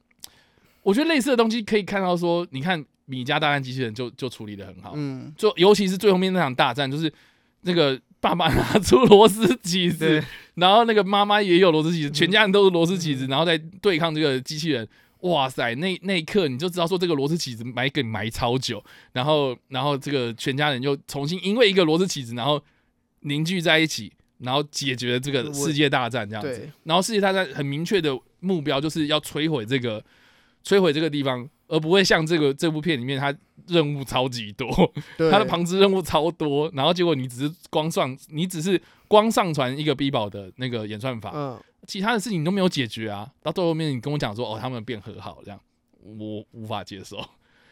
[0.82, 7.10] 我觉得类似的东西可以看到说，你看米家大战机器人就就处理的很好，嗯，就尤其是最后面那场大战，就是
[7.62, 10.22] 那个爸爸拿出螺丝起子，
[10.54, 12.12] 然后那个妈妈也有螺丝起子，嗯。
[12.12, 14.88] 全家人都是螺丝起子，然后再对抗这个机器人。
[15.22, 18.80] 哇塞，那那一刻你就知道说这个螺丝起子埋梗埋超久，
[19.12, 22.62] 然后然后这个全家人又重新因为一个螺丝起子，然后
[23.22, 26.56] 凝聚在一起，然后解决了这个世界大战这样子。
[26.56, 30.00] 对，然后世界大战很明确的目标就是要摧毁这个
[30.64, 33.32] 摧毁这个地方，而不会像这个这部片里面它
[33.66, 34.68] 任务超级多，
[35.16, 45.60] 对，它的旁支任务超多，然后结果你只是光上你只是光上传一个 B 宝的那个演算法，嗯，其他的事情都没有解决啊，到最后面你跟我讲说哦他们变和好这样，
[46.02, 47.22] 我无法接受。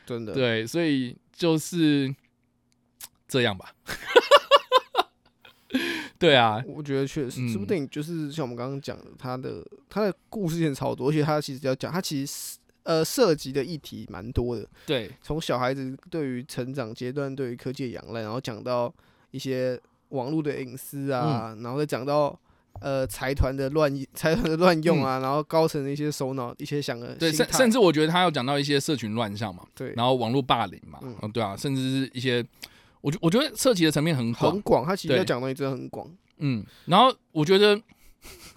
[0.05, 2.15] 真的，对，所以就是
[3.27, 3.75] 这样吧。
[6.19, 7.53] 对啊，我觉得确实，嗯。
[7.53, 12.57] 这部电影就是像我们刚刚讲的，他的他的故事线超多，而且他其实要讲，他其实
[12.87, 18.93] 呃涉及的议题蛮多的，对，从小孩子对于成长阶段对于科技的仰赖，然后讲到
[19.33, 19.79] 一些
[20.11, 22.39] 网络的隐私啊，然后再讲到
[22.81, 32.45] 呃财团的乱财团的乱用啊，然后高层的一些首脑一些想的对，甚甚至我觉得他要讲到一些社群乱象嘛，对，然后网络霸凌嘛，嗯嗯，对啊，甚至是一些，
[33.01, 37.81] 我觉我觉得涉及的层面很广很，广，他其实对要讲的东西真的很广，嗯，然后我觉得，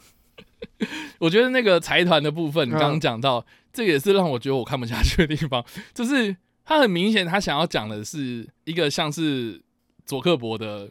[1.17, 9.61] 我觉得那个财团的部分，你刚刚嗯讲到，这个也是让我觉得我看不下去的地方， 就是他很明显，他想要讲的是一个像是
[10.05, 10.89] 佐克伯的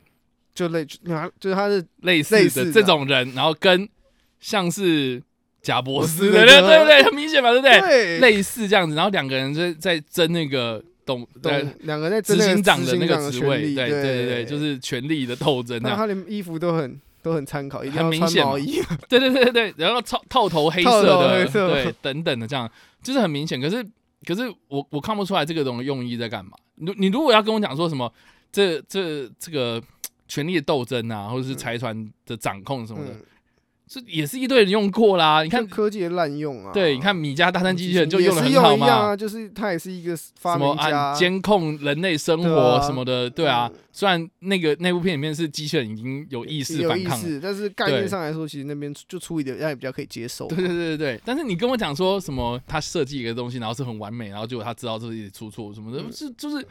[0.54, 3.88] 就类就是他是类似的的这种人，然后跟
[4.40, 5.22] 像是
[5.62, 8.18] 贾伯斯的，对对对，很明显嘛，对不对？
[8.18, 15.98] 类似这样子，然后两个人在在争那个董对懂两个在执争行长的那个职位，对对对对就是权力的斗争然后。
[15.98, 18.50] 他连衣服都很都很参考，一定很要穿明显嘛。
[18.50, 21.72] 毛衣，对 对对对对，然后套套头黑色的，黑色。
[21.72, 22.70] 对等等的这样，
[23.02, 23.60] 就是很明显。
[23.60, 23.84] 可是
[24.26, 26.52] 可是我我看不出来这个东西用意在干嘛。
[26.76, 28.12] 你你如果要跟我讲说什么，
[28.52, 29.82] 这这这个
[30.26, 33.22] 权力的斗争啊，或者是财团的掌控什么的，嗯，
[33.88, 35.42] 这也是一堆人用过啦。
[35.42, 39.16] 你你看，科技的滥用啊，对，你看米家大战机器人就用的很好嘛。
[39.16, 43.78] 就是它也是一个发什么明家按，监控人类生活啊什么的，对啊嗯。
[43.90, 50.46] 虽然那个那部片里面是机器人已经有意识反抗了，但是概念上来说，其实那边就处理的让你比较可以接受。
[50.46, 56.64] 对对对对对，但是你跟我讲说什么他设计一个东西，然后是很完美，然后结果他知道自己出错什么的，嗯是就是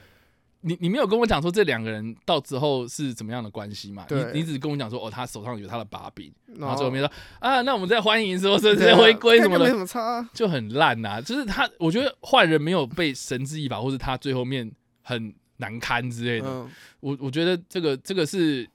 [0.62, 4.06] 你你没有跟我讲说这两个人到之后是怎么样的关系嘛？
[4.10, 14.70] 你你只跟我讲说哦，他手上有他的把柄，然然后最后面说啊，那我们再欢迎说是对啊再回归什么的没什，么差啊，就很烂呐、就是他，我觉得坏人没有被绳之以法，或是他最后面
[15.02, 16.48] 很难堪之类的。
[16.50, 18.68] 嗯，我我觉得这个这个是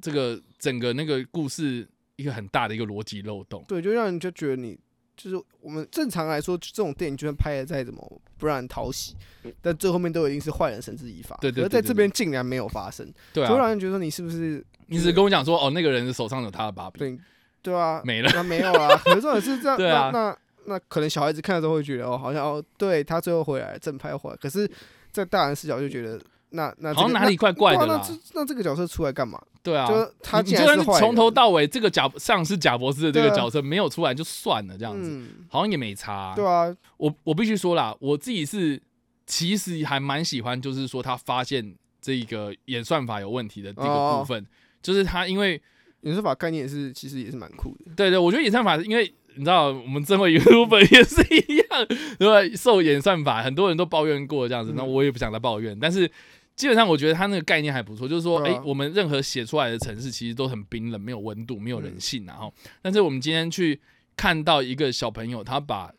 [0.00, 3.64] 这个整个那个故事一个很大的一个逻辑漏洞。
[3.68, 4.78] 对，就让人就觉得你
[5.16, 9.16] 就是我们正常来说，这种电影就算拍的再怎么不让人讨喜，
[9.62, 11.38] 但最后面都一定是坏人绳之以法。
[11.40, 17.16] 对对对对可是在这边竟然没有发生，对啊，就让人觉得说你是不是你只跟我讲说哦，那个人手上有他的把柄，
[17.62, 18.30] 对对啊，没了。
[18.34, 20.10] 那没有啊， 可是重点是这样，对啊。
[20.12, 24.70] 那那那可能小孩子看的时候会觉得哦，好像哦，对他最后回来正派回来，可是，
[25.10, 26.20] 在大人视角就觉得
[26.54, 28.14] 那那这个好像哪里怪怪的啦那对啊那。
[28.14, 29.40] 这那这个角色出来干嘛？
[29.62, 36.34] 对啊，就是他你你就竟然是坏算是从头到尾这个贾上是贾博士的这个角色没有出来就算了，这样子嗯，好像也没差啊。
[36.34, 38.80] 对啊，我我必须说啦，我自己是
[39.26, 44.46] 其实还蛮喜欢，就是说他发现这个演算法有问题的这个哦部分，
[44.82, 45.60] 就是他因为
[46.02, 47.92] 演算法概念也是其实也是蛮酷的。
[47.96, 49.12] 对对，我觉得演算法因为。
[49.36, 51.86] 你知道，我们这位 YouTube 也是一样，
[52.20, 52.56] 对吧？
[52.56, 55.76] 受演算法，很多人都抱怨过这样子，那嗯我也不想再抱怨。
[55.80, 56.08] 但是
[56.56, 58.62] 基本上，我觉得他那个概念还不错，就是说，哎、对啊。
[58.64, 63.80] 我们任何写出来的城市其实都很冰冷，没有温度，没有嗯人性、然后，但是我们今天去
[64.16, 65.92] 看到一个小朋友，他把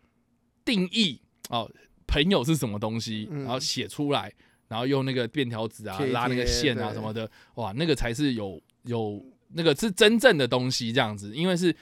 [0.64, 1.70] 定义哦，
[2.08, 3.44] 朋友是什么东西，嗯。
[3.44, 4.32] 然后写出来，
[4.70, 11.76] 然后用那个便条纸啊拉那个线啊什么的，哇，那个才是有有那个是真正的东西，这样子，因为是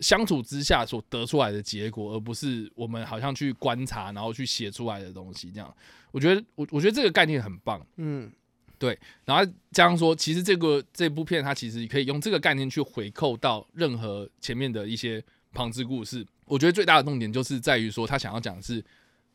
[0.00, 5.50] 相处之下所得出来的结果，而不是我们好像去观察然后去写出来的东西。
[5.50, 5.74] 这样，
[6.10, 7.84] 我觉得我我觉得这个概念很棒。
[7.96, 8.30] 嗯，
[8.78, 16.24] 对然后加上说，其实这个这部片它其实可以用这个概念去回扣到任何前面的一些旁支故事。
[16.44, 18.82] 我觉得最大的重点就是在于说，他想要讲的是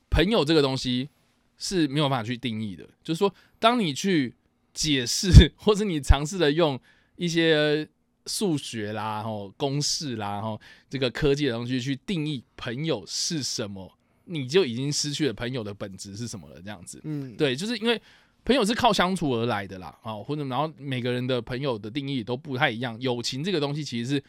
[0.10, 1.10] 朋友这个东西
[1.58, 4.34] 是没有办法去定义的，就是说，当你去
[4.74, 6.80] 解释 或是你尝试的用
[7.16, 7.88] 一些
[8.26, 10.60] 数学啦、吼公式啦、吼
[10.90, 13.92] 这个科技的东西去定义朋友是什么，
[14.26, 16.62] 你就已经失去了朋友的本质是什么了。
[16.62, 18.02] 这样子，嗯，对，就是因为
[18.46, 23.00] 朋友是靠相处而来的啦，啊，或者然后每个人的朋友的定义都不太一样。
[23.00, 24.22] 友情这个东西其实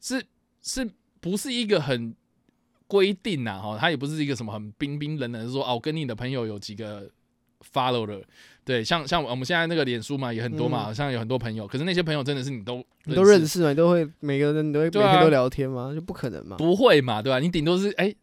[0.00, 0.26] 是是
[0.62, 2.14] 是不是一个很
[2.86, 3.60] 规定呐？
[3.60, 7.10] 哈，它也不是一个什么很冰冰冷冷的说哦，我跟你的朋友有几个
[7.72, 8.22] follower，
[8.64, 15.92] 对，像像我们现在那个脸书嘛，也很多嘛，像有很多朋友，可是那些朋友真的是你都你都认识嘛，你都会每个人都会每天都聊天吗？
[15.94, 16.56] 就不可能嘛。
[16.56, 18.14] 不会嘛，对吧、你顶多是哎、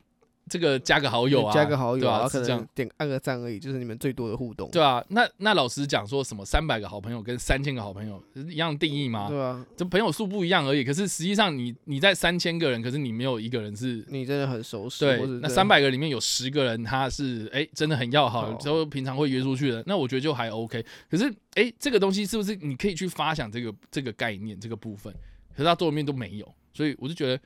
[0.51, 2.67] 这个加个好友啊，加个好友啊，可能。
[2.75, 4.69] 点按个赞而已，就是你们最多的互动。
[4.69, 9.29] 对啊，那那老实讲，说什么三百个好朋友跟三千个好朋友是一样定义吗？
[9.29, 10.83] 对啊，这朋友数不一样而已。
[10.83, 15.25] 可是实际上你，你在三千个人，可是你没有一个人是你真的很熟识，对。
[15.39, 20.85] 那三百个里面有十个人他是哎、真的很要好，好之后平常会约出去的，那我觉得就还 OK。
[21.09, 25.13] 可是哎、这个东西是不是你可以去发想这个这个概念这个部分？
[25.53, 27.41] 可是他桌面都没有，所以我就觉得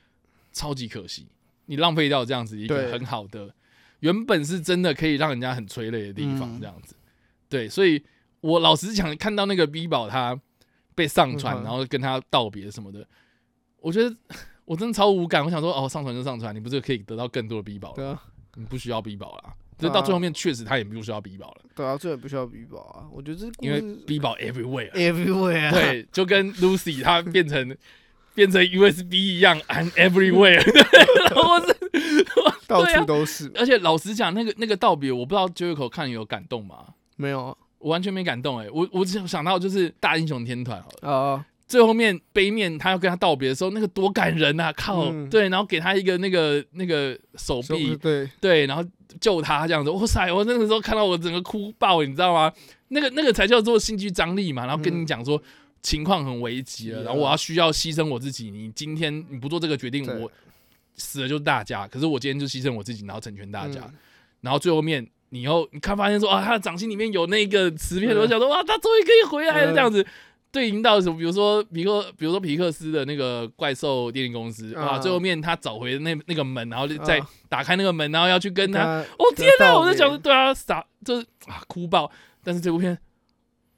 [0.54, 1.28] 超级可惜，
[1.65, 3.54] 你浪费掉这样子一个很好的，
[3.99, 6.95] 原本是真的可以让人家很催泪的地方，嗯这样子。
[7.47, 8.04] 对，所以
[8.41, 10.39] 我老实讲，看到那个 B 宝他
[10.93, 13.08] 被上传，嗯然后跟他道别什么的，
[13.80, 14.15] 我觉得
[14.65, 15.43] 我真的超无感。
[15.43, 18.10] 我想说，哦，上传就上传，你不是可以得到更多的 B 宝了？
[18.10, 18.23] 啊，
[18.56, 19.54] 你不需要 B 宝了。
[19.78, 23.06] 就到最后面，确实他也不需要 B 宝了，对啊，这也不需要 B 宝啊。
[23.12, 24.89] 我觉得这因为 B 宝 everywhere。
[24.91, 27.75] everywhere，啊，对，就跟 Lucy 她变成
[28.36, 30.62] 变成 USB 一样，I'm everywhere
[31.34, 32.26] 然后是，
[32.67, 33.52] 到处都是。
[33.56, 36.86] 而且老实讲，那个那个道别，我不知道 Jericho 看有感动吗？
[37.15, 44.74] 没有啊我完全没感动哎、我我只有想到就是大英雄天团好了，啊，最后面杯面他要跟他道别的时候，那个多感人啊！
[44.74, 48.84] 靠，嗯对，然后给他一个那个那个手臂，对，对，然后
[49.21, 50.32] 救他这样子，哇塞！
[50.34, 52.52] 我那个时候看到我整个哭爆，你知道吗？
[52.89, 54.65] 那个那个才叫做戏剧张力嘛。
[54.65, 55.41] 然后跟你讲说
[55.86, 58.50] 情况很危急了，嗯然后我要需要牺牲我自己。
[58.50, 60.32] 你今天你不做这个决定，我
[60.95, 61.88] 死了就是大家。
[61.88, 63.82] 可是我今天就牺牲我自己，然后成全大家。
[63.82, 63.93] 嗯
[64.41, 70.06] 然后最后面你又你看发现说啊，他的掌心里面有那个磁片，嗯我想说哇，他终于可以回来了嗯这样子。
[70.52, 71.17] 对应到什么？
[71.17, 79.76] 比如说皮克，比如说皮克斯的那个怪兽电力公司，啊最后面他找回那那个门，然后就再啊打开那个门，然后要去跟他他哦天哪！
[79.78, 82.10] 我就想说，对啊，傻就是啊哭爆。
[82.43, 82.98] 但是这部片，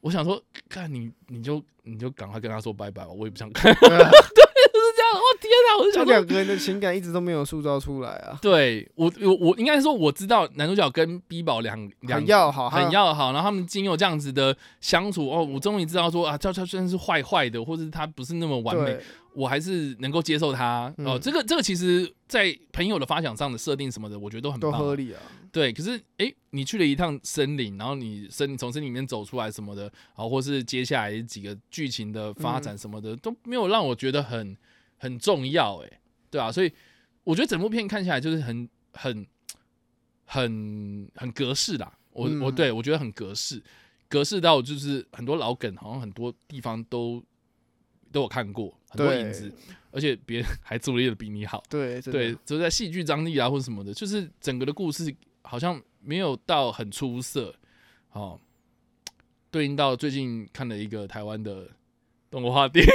[0.02, 3.74] 我想说，看你你就你就赶快跟他说拜拜吧，我也不想看。
[3.78, 5.78] 就是这样，哦天哪！
[5.78, 19.04] 我就这想说，两个人的情感一直都没有塑造出来啊，对我我我应该说我知道男主角跟 B 宝两两很要好，很要好，然后他们经有这样子的相处哦，我终于知道说啊，赵超虽然是坏坏的，或者是他不是那么完美，对，
[19.38, 21.14] 我还是能够接受他哦。
[21.14, 24.60] 嗯这个这个其实，在朋友的发想上的设定什么的，我觉得都很。
[24.60, 25.22] 都合理啊。
[25.52, 34.58] 对，可是诶，你去了一趟森林，然后你森从森林里面走出来什么的，然后或是接下来几个剧情的发展什么的，都没有让我觉得很
[34.98, 36.00] 很重要，诶，
[36.32, 36.72] 对啊，所以
[37.24, 39.26] 我觉得整部片看起来就是很很
[40.26, 41.92] 很很格式啦。
[42.12, 43.62] 我、我嗯对我觉得很格式，
[44.10, 47.24] 格式到就是很多老梗，好像很多地方都
[48.12, 49.52] 都有看过，很多影子，
[49.92, 51.64] 而且别人还做的比你好。
[51.70, 57.54] 对，对，就是在戏剧张力啊或者什么的，就是整个的故事好像没有到很出色。
[58.12, 58.40] 哦，
[59.52, 61.70] 对应到最近看了一个台湾的
[62.32, 62.92] 动画电影，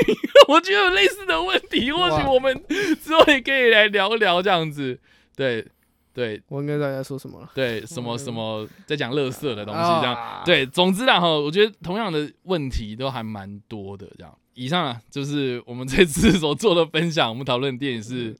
[0.48, 2.54] 我觉得有类似的问题，或许我们
[3.00, 4.98] 之后也可以来聊聊这样子。
[5.36, 5.66] 对
[6.12, 7.50] 对我应该大家说什么了？
[7.54, 10.14] 对，什么什么在讲乐色的东西这样。
[10.14, 14.06] 啊，对，总之啦哈，我觉得同样的问题都还蛮多的。
[14.18, 17.28] 这样，以上啊就是我们这次所做的分享。
[17.28, 18.34] 我们讨论的电影是《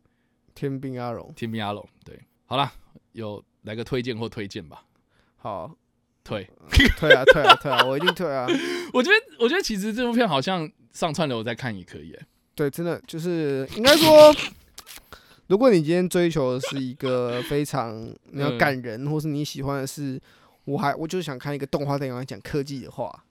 [0.54, 1.82] 天兵阿龙，天兵阿龙》。
[2.04, 2.72] 对，好啦，
[3.12, 4.84] 有来个推荐或推荐吧？
[5.36, 5.74] 好，
[6.22, 6.48] 推。
[6.98, 8.46] 退啊退啊退啊，我一定退啊。
[8.92, 12.26] 我觉得，我觉得其实这部片好像上串流再看也可以、欸。
[12.54, 14.34] 对，真的就是应该说，
[15.46, 17.98] 如果你今天追求的是一个非常
[18.30, 20.20] 你要嗯感人，或是你喜欢的是，
[20.64, 23.24] 我还我就是想看一个动画电影来讲科技的话，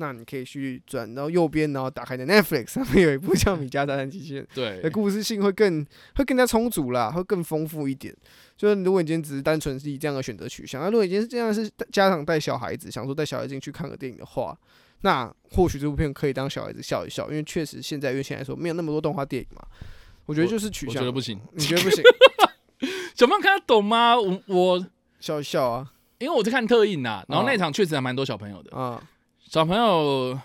[0.00, 4.44] 那你可以去转到右边，然后打开你的 Netflix 上面有一部叫《米家大战机器人》。
[4.54, 8.16] 对的，故事性会更会更加充足啦，会更丰富一点。
[8.56, 14.58] 就是如果你今天只是单纯是以这样的选择取向，那如果你今天是这样是家长带小孩子，想说带小孩进去看个电影的话，
[15.02, 19.62] 那或许这部片可以当小孩子笑一笑，因为确实现在因为现在来说没有那么多动画电影嘛。
[20.24, 21.38] 我觉得就是取向，我觉得不行。
[21.52, 22.02] 你觉得不行？
[23.14, 24.18] 小朋友看得懂吗？
[24.18, 24.86] 我我
[25.20, 28.76] 笑一笑啊因为我在看特映啊，然后哦那场确实还蛮多小朋友的。
[28.76, 29.02] 啊，
[29.50, 30.38] 小朋友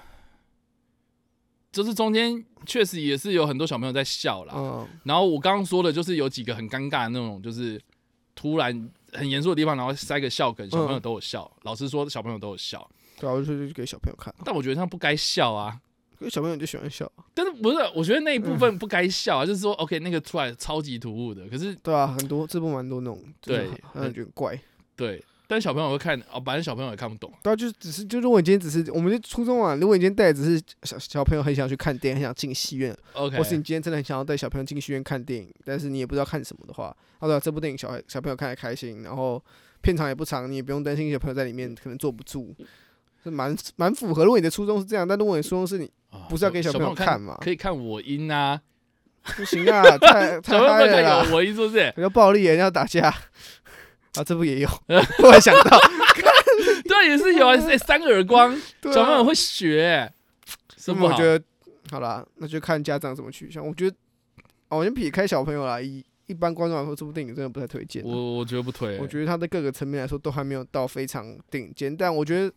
[1.71, 4.53] 就是中间确实也是有很多小朋友在笑啦。
[4.57, 7.79] 嗯，然后我刚刚说的就是有几个很尴尬的那种，就是
[8.33, 11.49] 突然很严肃的地方，然后塞个笑梗，小朋友嗯都有笑。
[11.61, 12.89] 老实说，小朋友都有笑，
[13.19, 15.79] 对啊，我就说就给小朋友看，但我觉得他不该笑啊。
[16.19, 17.77] 因为小朋友就喜欢笑，但是不是？
[17.93, 24.59] 我觉得那一嗯部分不该笑啊，就是说，OK，那个出来超级突兀的，可是对啊，很多这部蛮多那种，对很让人觉得怪。
[24.95, 27.31] 对，但小朋友会看哦，反正小朋友也看不懂。
[27.43, 36.85] 对啊，就只是就如果你今天只是我们就初中啊，如果你今天带的只是小小朋友很想去看电影，很想进戏院，OK，或是你今天真的很想要带小朋友进戏院看电影，但是你也不知道看什么的话，
[37.19, 39.41] 啊对啊，这部电影小孩小朋友看得开心，然后
[39.81, 42.53] 片长也不长，你也不用担心小朋友在里面可能坐不住，
[43.23, 44.23] 是蛮蛮符合。
[44.23, 48.59] 如果你的初衷是这样，但如果你初衷是你啊不是要给小朋友看看嘛可以看我音啊，
[49.35, 51.91] 不行啊，太 太嗨了我一是不是？
[51.95, 53.13] 比较暴力，人家要打架。
[54.17, 54.69] 啊，这部也有，
[55.17, 55.79] 突然想到，
[56.87, 60.11] 对，也是有啊，是 三个耳光，对啊小朋友会学，
[60.77, 61.39] 是不好所以我觉。
[61.39, 61.43] 得
[61.91, 63.65] 好啦，那就看家长怎么取向。
[63.65, 63.95] 我觉得，
[64.69, 68.07] 哦，我先撇开小朋友啦，一一般观众来说，这部电影真的不太推荐啊。
[68.07, 72.51] 我我觉得不推，我觉得它的各个层面来说都还没有到非常顶尖，但我觉得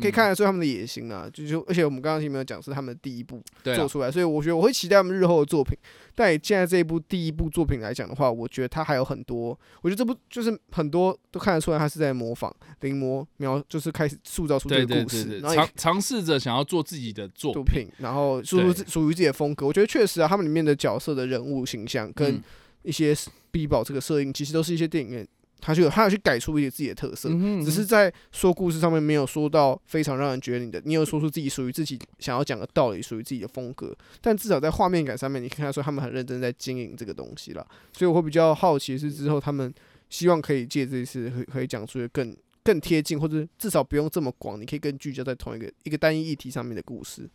[0.00, 1.28] 可以看得出他们的野心啊。
[1.32, 5.76] 就就而且我们刚刚前面有讲是他们的第一部做出来，所以我觉得我会期待他们日后的作品。
[6.14, 19.66] 但以现在这一部第一部作品来讲的话，我觉得它还有很多，我觉得这部就是很多都看得出来他是在模仿临摹描，就是开始塑造出这个故事，然后尝尝试着想要做自己的作作品，然后输出自属于自己的风格。
[19.66, 22.42] 我觉得确实啊，他们里面的角色的人物形象跟嗯
[22.82, 23.12] 一些
[23.50, 25.26] B 宝这个摄影，其实都是一些电影院
[25.66, 27.30] 他就有他有去改出一些自己的特色。
[27.30, 37.66] 嗯哼只是在说故事上面没有说到非常让人觉得你的，你有说出自己属于自己想要讲的道理，属于自己的风格，但至少在画面感上面，你看得出他们很认真在经营这个东西了。
[37.94, 39.72] 所以我会比较好奇是之后他们
[40.10, 47.28] 希望可以借这一次可以可以讲出一个更更贴近，或者至少不用这么广，你可以更聚焦在同一个一个单一议题上面的故事，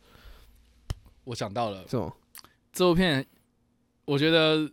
[1.24, 2.16] 我想到了什么？
[2.72, 3.26] 这部片，
[4.06, 4.70] 我觉得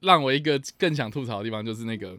[0.00, 2.16] 让我一个更想吐槽的地方就是那个，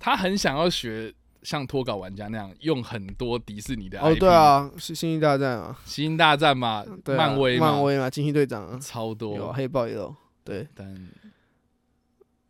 [0.00, 9.36] 他很想要学像脱稿玩家那样用很多迪士尼的 IP, 哦，对，啊，是星际大战啊，星星大战嘛，对啊，漫威嘛，漫威嘛，惊奇队长啊，超多。
[9.36, 11.08] 有啊，黑豹也有，对，但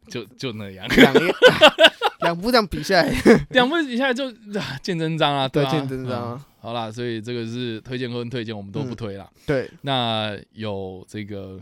[0.09, 1.21] 就就那样，两个
[2.23, 3.13] 两部这样比下来，
[3.51, 9.31] 两部比下来就啊见真章啊，对，啊，见真章好啦，所以这个是推荐跟推荐，我们都不嗯推啦。
[9.47, 11.61] 对，那有这个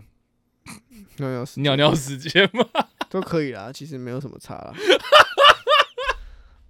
[1.18, 2.64] 尿尿时尿尿时间吗？
[3.11, 4.74] 都可以啦，其实没有什么差啦。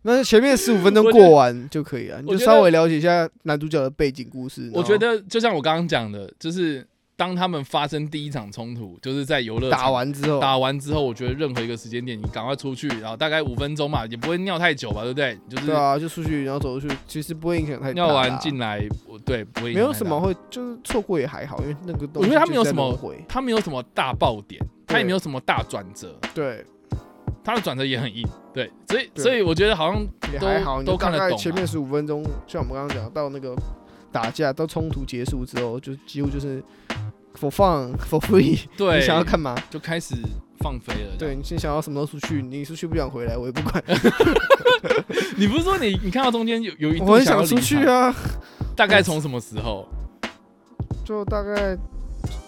[0.03, 4.71] 那前面十五分钟过完就可以了，你就稍微了解一下男主角的背景故事。
[4.73, 6.87] 我觉得就像我刚刚讲的，就是
[7.17, 15.37] 当他们发生第一场冲突，就是在游乐场打完之后，打完之后，我觉得任何一个时间点，你赶快出去，然后大概五分钟嘛，也不会尿太久吧，对不对？
[15.51, 17.93] 就是对啊，就出去然后走出去，其实不会影响太大。
[17.95, 22.97] 尿完进来，我对不会影没响太大有什么会，就是错过也还好，因为那个东我觉得他没有什么
[23.29, 26.65] 他没有什么大爆点，他也没有什么大转折，对，
[27.45, 31.37] 他的转折也很硬，对，所以所以我觉得好像都也还好，你都看得懂啊。
[31.37, 33.55] 前面十五分钟，像我们刚刚讲到那个
[34.13, 36.63] 打架到冲突结束之后，就几乎就是
[37.39, 38.99] for fun for free，对。
[38.99, 39.55] 你想要干嘛？
[39.71, 40.15] 就开始
[40.61, 41.17] 放飞了。
[41.19, 43.83] 对，你先想要什么时候出去，你出去不想回来，我也不管，
[45.37, 48.15] 你不是说你你看到中间有有一我很想出去，啊，
[48.77, 49.89] 大概从什么时候？
[51.05, 51.75] 就大概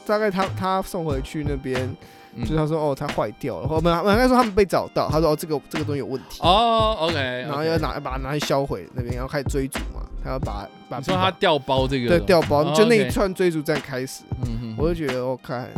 [0.04, 1.88] 大概他他送回去那边，
[2.34, 2.44] 嗯。
[2.44, 12.08] 就是他说哦他坏掉了，或不应该说他们被找到，他说哦这个这个东西有问题，哦，OK，然后要拿把它拿去销毁那边，然后开始追逐嘛，他要把把你说他掉包这个？
[12.08, 15.68] 对调包，哦就那一串追逐战开始，嗯哼我就觉得我看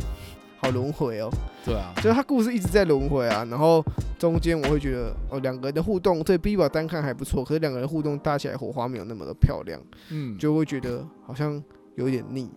[0.61, 1.30] 好轮回哦。
[1.64, 3.84] 对啊，就是他故事一直在轮回啊，然后
[4.18, 9.80] 中间我会觉得哦，两个人的互动对 B 宝单看还不错，可是两个人互动搭起来火花没有那么的漂亮，
[10.11, 11.62] 嗯，就会觉得好像
[11.94, 12.50] 有一点腻。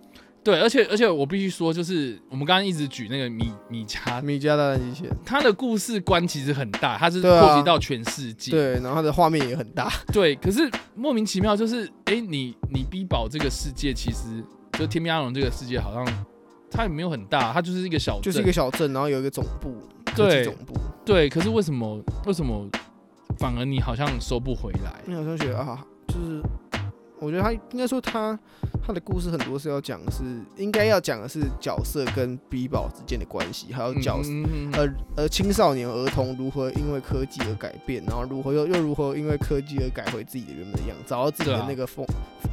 [0.45, 8.51] 对，而且而且我必须说，就是我们刚刚一直举那个米米家，米家大战机器人，他的故事观其实很大，他是对啊扩及到全世界。
[8.51, 14.43] 对，然后它的画面也很大，对，可是莫名其妙就是，哎，你你 B 宝这个世界其实
[14.73, 16.25] 就天边阿龙这个世界好像
[16.69, 19.73] 它也没有很大，它就是一个小镇，就是一个小镇，然后有一个总部，
[20.05, 22.69] 科技对总部，对，可是为什么为什么
[23.39, 25.01] 反而你好像收不回来？
[25.07, 26.39] 你好像觉得啊，就是
[27.20, 28.38] 我觉得他应该说他
[28.86, 30.24] 他的故事很多是要讲的是
[30.57, 34.30] 应该要讲的是角色跟 B 宝之间的关系，还有角色。
[34.30, 42.05] 嗯嗯嗯呃呃，青少年儿童如何因为科技而改变，然后如何又又如何因为科技而改回自己的原本的样子，找到自己的那个风、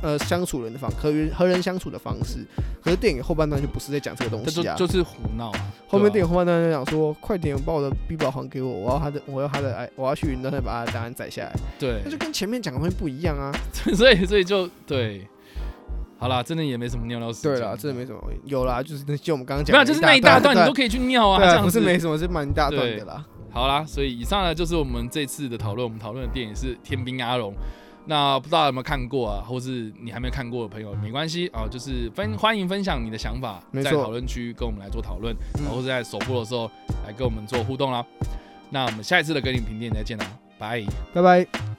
[0.03, 2.47] 呃相处人的方和人和人相处的方式。
[2.83, 5.73] 可是电影后半段就不是在讲这个东西啊，就就是胡闹啊。
[5.87, 11.53] 后面电影后半段就讲说，快点把我的 B 宝还给我，我要他的我要他的哎，我要去云端再把他的答案载下来。
[11.79, 13.53] 对那，就跟前面讲的东西不一样啊。
[13.95, 14.52] 所以所以就
[14.87, 15.27] 对，
[16.19, 17.53] 好啦，真的也没什么尿尿时间。
[17.53, 23.25] 对啦，真的没什么，有啦，就是那就我们刚刚讲没有，就是那一大段你都可以去尿啊，不是没什么，是蛮大段的啦。
[23.51, 25.85] 好啦，所以以上呢就是我们这次的讨论。
[25.85, 27.53] 我们讨论的电影是《天兵阿龙》，
[28.07, 36.71] 那不知道有没有看过啊，或是你还没有看过的朋友，没关系啊，就是分欢迎分享你的想法，在讨论区跟我们来做讨论，嗯然后是在首播的时候
[37.07, 38.05] 来跟我们做互动啦。
[38.71, 40.27] 那我们下一次的跟你评电影再见啦，
[40.59, 40.83] 拜。
[41.13, 41.72] 拜拜。